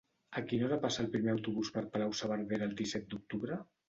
[0.39, 3.59] A quina hora passa el primer autobús per Palau-saverdera el disset d'octubre?